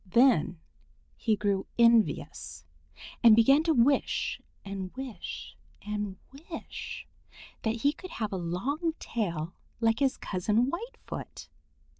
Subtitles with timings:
[0.07, 0.57] Then
[1.15, 2.65] he grew envious
[3.21, 6.17] and began to wish and wish and
[6.49, 7.05] wish
[7.61, 11.49] that he could have a long tail like his cousin Whitefoot.